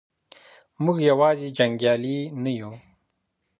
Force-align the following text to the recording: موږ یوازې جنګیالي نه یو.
موږ 0.83 0.97
یوازې 1.09 1.47
جنګیالي 1.57 2.17
نه 2.43 2.51
یو. 2.59 2.71